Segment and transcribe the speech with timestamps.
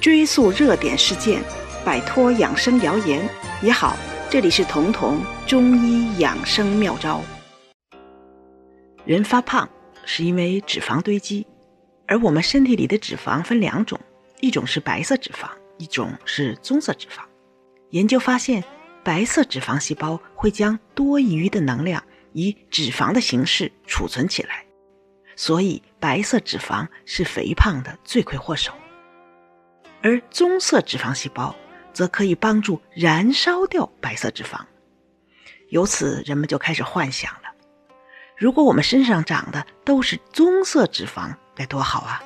[0.00, 1.42] 追溯热点事件，
[1.84, 3.28] 摆脱养生谣言
[3.62, 3.96] 也好。
[4.28, 7.22] 这里是彤彤中医养生妙招。
[9.04, 9.68] 人发胖
[10.04, 11.46] 是因为脂肪堆积，
[12.06, 13.98] 而我们身体里的脂肪分两种，
[14.40, 15.48] 一种是白色脂肪，
[15.78, 17.20] 一种是棕色脂肪。
[17.90, 18.62] 研究发现，
[19.04, 22.02] 白色脂肪细胞会将多余的能量
[22.32, 24.64] 以脂肪的形式储存起来，
[25.36, 28.72] 所以白色脂肪是肥胖的罪魁祸首。
[30.06, 31.52] 而棕色脂肪细胞
[31.92, 34.60] 则可以帮助燃烧掉白色脂肪，
[35.70, 37.52] 由此人们就开始幻想了：
[38.36, 42.22] 如果我们身上长的都是棕色脂肪，该多好啊！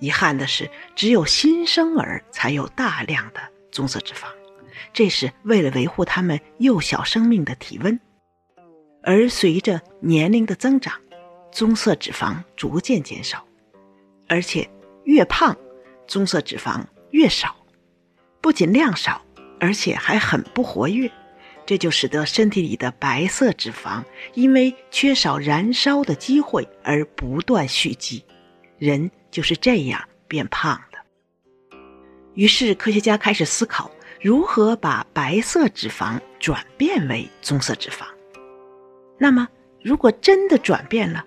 [0.00, 4.26] 遗憾的是，只有新生儿才有大量的棕色脂肪，
[4.92, 8.00] 这是为了维护他们幼小生命的体温。
[9.04, 11.00] 而随着年龄的增长，
[11.52, 13.46] 棕色脂肪逐渐减少，
[14.26, 14.68] 而且
[15.04, 15.56] 越胖。
[16.06, 17.56] 棕色脂肪越少，
[18.40, 19.24] 不仅量少，
[19.60, 21.10] 而且还很不活跃，
[21.64, 24.02] 这就使得身体里的白色脂肪
[24.34, 28.24] 因为缺少燃烧的机会而不断蓄积，
[28.78, 30.98] 人就是这样变胖的。
[32.34, 38.06] 于是科学家开始思考如何把白色脂肪转变为棕色脂肪。
[39.18, 39.46] 那么，
[39.82, 41.24] 如果真的转变了，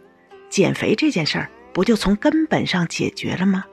[0.50, 3.66] 减肥这件事儿不就从根本上解决了吗？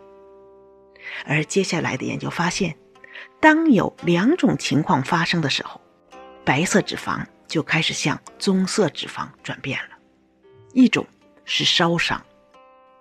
[1.25, 2.77] 而接下来的研究发现，
[3.41, 5.81] 当有两种情况发生的时候，
[6.45, 9.97] 白色脂肪就开始向棕色脂肪转变了。
[10.73, 11.07] 一种
[11.45, 12.25] 是烧伤，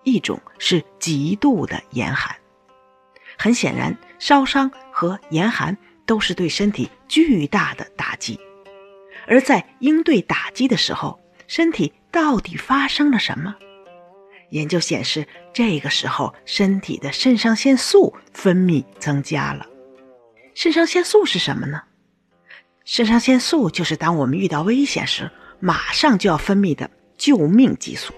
[0.04, 2.36] 一种是极度的严寒。
[3.38, 5.76] 很显然，烧伤和严寒
[6.06, 8.40] 都是对身体巨大的打击。
[9.28, 13.56] 而在应对打击的时候，身体到底发生了什么？
[14.52, 19.66] 研究显示，这个时候身体的肾上腺素分泌增加了。
[20.54, 21.82] 肾上腺素是什么呢？
[22.86, 28.14] 肾上腺素就是当我们遇到危险时，马上就要分泌的救命激素。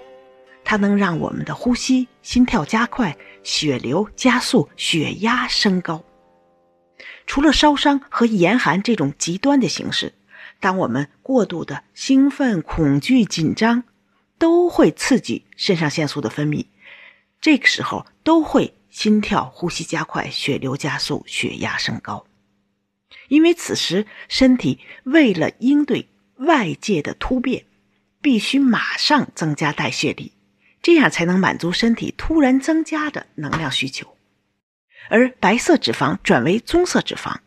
[0.63, 6.03] 它能让我们的呼吸、心跳加快，血流加速，血压升高。
[7.27, 10.13] 除了烧伤和严寒这种极端的形式，
[10.59, 13.83] 当我们过度的兴奋、恐惧、紧张。
[14.43, 16.65] 都会刺激肾上腺素的分泌，
[17.39, 22.25] 这个时候都会心跳、呼吸加快、血流加速、血压升高。
[23.29, 27.63] 因为此时身体为了应对外界的突变，
[28.21, 30.33] 必须马上增加代谢力，
[30.81, 34.17] 这样才能满足身体突然增加的能量需求。
[35.07, 37.37] 而白色脂肪转为棕色脂肪，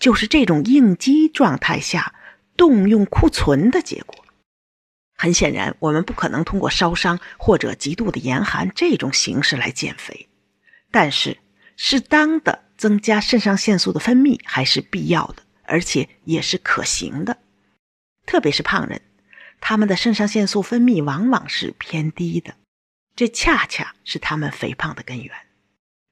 [0.00, 2.12] 就是这种应激状态下
[2.56, 4.19] 动用库存的结果。
[5.20, 10.30] 很显然，我们不可能通过烧伤或者极度的严寒这种形式来减肥，
[10.90, 11.36] 但是
[11.76, 17.36] 适当的增加肾上腺素的分泌还是必要的，而且也是可行的。
[18.24, 19.02] 特别是胖人，
[19.60, 22.54] 他们的肾上腺素分泌往往是偏低的，
[23.14, 25.30] 这恰恰是他们肥胖的根源。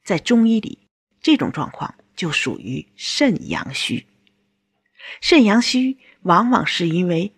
[0.04, 0.86] 在中医里，
[1.22, 4.06] 这种状况就属于肾阳虚。
[5.22, 7.32] 肾阳虚往往是因为。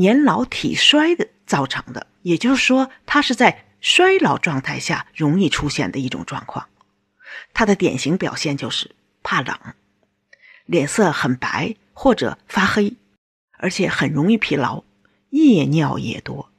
[0.00, 6.68] 年老体衰的造成的，也就是说，它是在衰老状态下容易出现的一种状况。
[7.52, 9.54] 它的典型表现就是怕冷，
[10.64, 12.96] 脸色很白或者发黑，
[13.58, 14.84] 而且很容易疲劳，
[15.28, 16.50] 夜尿也多。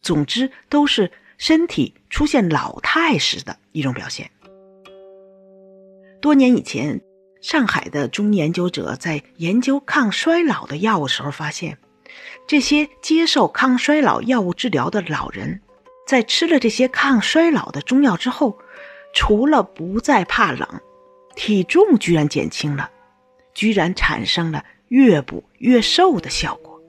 [0.00, 4.30] 总之，都是身体出现老态时的一种表现。
[6.20, 7.00] 多年以前，
[7.42, 11.78] 上海的中医研究者在研究抗衰老的药物时候发现。
[12.46, 15.60] 这些接受抗衰老药物治疗的老人，
[16.06, 18.58] 在吃了这些抗衰老的中药之后，
[19.12, 20.80] 除了不再怕冷，
[21.34, 22.90] 体重居然减轻了，
[23.54, 26.80] 居然产生了越补越瘦的效果。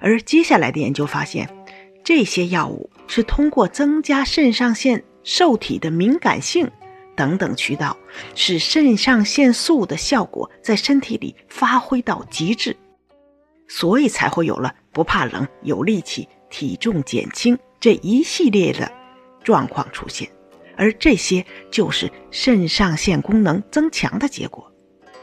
[0.00, 1.48] 而接下来的研究发现，
[2.02, 6.70] 这些药物是通过增加肾上腺受体的敏感性
[7.14, 7.94] 等等渠道，
[8.34, 12.74] 使肾上腺素的效果在身体里发挥到极致。
[13.72, 18.90] 所以才会有了不怕冷、有力气、体重减轻这一系列的
[19.44, 20.28] 状况出现，
[20.76, 24.68] 而这些就是肾上腺功能增强的结果。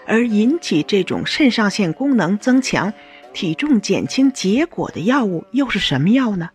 [0.06, 2.94] 而引起这种肾上腺功能增强、
[3.34, 6.50] 体重减轻结果的药物又是什么药呢？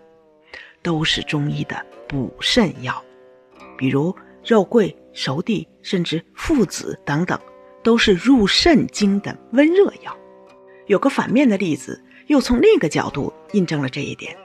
[0.81, 3.05] 都是中医的补肾药，
[3.77, 7.39] 比如肉桂、熟地，甚至附子等等，
[7.83, 10.17] 都是入肾经的温热药。
[10.87, 14.37] 有个反面的例子，又从另一个角度印证了这一点。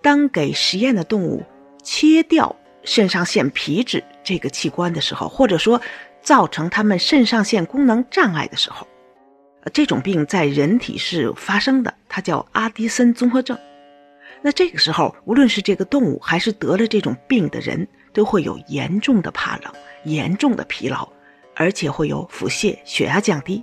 [0.00, 1.44] 当给实验的动物
[1.82, 5.80] 切掉肾上腺皮质这个器官的时候，或者说
[6.20, 8.86] 造成他们肾上腺功能障碍的时候，
[9.72, 13.56] 这种病在人体是发生的，它叫阿迪森综合症。
[14.40, 19.72] 那这个时候，无论是这个动物还是得了这种病的人，都会有严重的怕冷、
[20.04, 21.08] 严重的疲劳，
[21.54, 23.62] 而且会有腹泻、血压降低，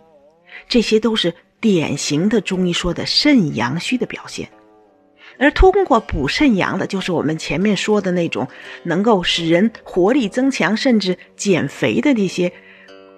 [0.70, 4.50] 这些都是典型的中医说的肾阳虚的表现。
[5.38, 8.48] 而通过补肾阳的，就是我们前面说的那种
[8.84, 12.52] 能够使人活力增强，甚至减肥的那些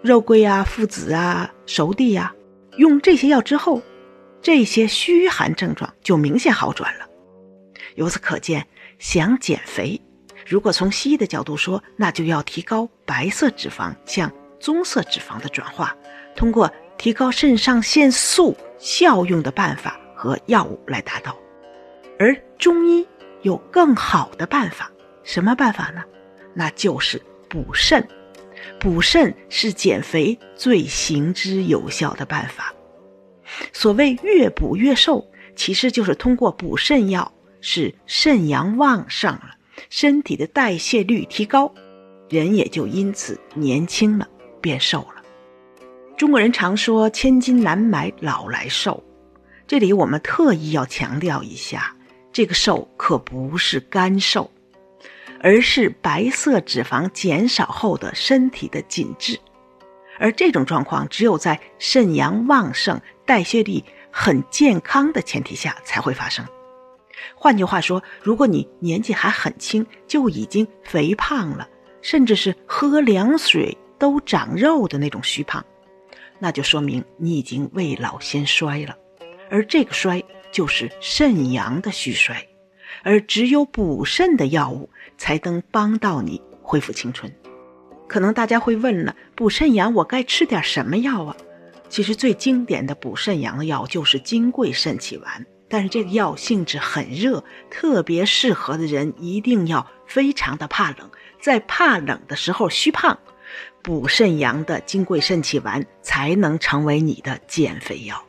[0.04, 2.34] 肉桂啊、附子啊、熟地呀。
[2.78, 3.82] 用这些药之后，
[4.42, 7.08] 这些虚寒症状就明显好转了。
[7.96, 8.68] 由此可见，
[9.00, 10.00] 想减肥，
[10.46, 15.96] 如果从西医的角度说，那就要提高白色脂肪向棕色脂肪的转化，
[16.36, 16.72] 通过
[17.02, 21.36] 提高肾上腺素效用的办法和药物来达到。
[22.20, 23.08] 而中医
[23.42, 24.92] 有更好的办法，
[25.24, 26.04] 什么办法呢？
[26.54, 27.20] 那就是
[27.50, 28.08] 补肾。
[28.80, 32.72] 补肾是减肥最行之有效的办法。
[33.74, 39.56] 所谓越补越瘦，其实就是通过补肾药，使肾阳旺盛了，
[39.90, 41.74] 身体的代谢率提高，
[42.30, 44.30] 人也就因此年轻了，
[44.62, 45.21] 变瘦了。
[46.22, 49.04] 中国人常说“千金难买老来瘦”，
[49.66, 51.96] 这里我们特意要强调一下。
[52.32, 54.52] 这个瘦可不是干瘦，
[55.42, 59.40] 而是白色脂肪减少后的身体的紧致，
[60.20, 66.46] 而这种状况只有在肾阳旺盛、代谢力很健康的前提下才会发生。
[67.34, 71.68] 换句话说，如果你年纪还很轻就已经肥胖了，
[72.04, 75.66] 甚至是喝凉水都长肉的那种虚胖，
[76.42, 78.98] 那就说明你已经未老先衰了，
[79.50, 80.22] 而这个衰。
[80.52, 82.46] 就是肾阳的虚衰，
[83.04, 87.34] 而只有补肾的药物才能帮到你恢复青春。
[88.06, 91.38] 可能大家会问了，补肾阳我该吃点什么药啊？
[91.88, 101.10] 其实最经典的补肾阳的药就是金匮肾气丸，但是这个药性质很热，特别适合的人一定要非常的怕冷，
[101.42, 103.18] 在怕冷的时候虚胖，
[103.84, 108.24] 补肾阳的金匮肾气丸才能成为你的减肥药。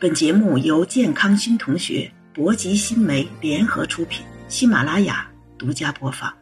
[0.00, 6.32] 本节目由健康新同学、博吉新媒联合出品，喜马拉雅独家播放。